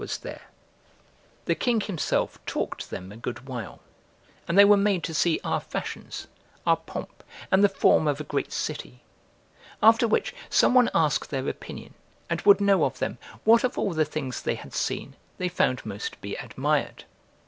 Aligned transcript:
was 0.01 0.17
there. 0.17 0.47
The 1.45 1.53
king 1.53 1.79
himself 1.79 2.43
talked 2.47 2.81
to 2.81 2.89
them 2.89 3.11
a 3.11 3.17
good 3.17 3.47
while, 3.47 3.81
and 4.47 4.57
they 4.57 4.65
were 4.65 4.75
made 4.75 5.03
to 5.03 5.13
see 5.13 5.39
our 5.43 5.59
fashions, 5.59 6.25
our 6.65 6.77
pomp, 6.77 7.23
and 7.51 7.63
the 7.63 7.69
form 7.69 8.07
of 8.07 8.19
a 8.19 8.23
great 8.23 8.51
city. 8.51 9.01
After 9.79 10.07
which, 10.07 10.33
some 10.49 10.73
one 10.73 10.89
asked 10.95 11.29
their 11.29 11.47
opinion, 11.47 11.93
and 12.31 12.41
would 12.41 12.59
know 12.59 12.83
of 12.83 12.97
them, 12.97 13.19
what 13.43 13.63
of 13.63 13.77
all 13.77 13.93
the 13.93 14.03
things 14.03 14.41
they 14.41 14.55
had 14.55 14.73
seen, 14.73 15.13
they 15.37 15.47
found 15.49 15.85
most 15.85 16.13
to 16.13 16.17
be 16.21 16.33
admired? 16.33 17.03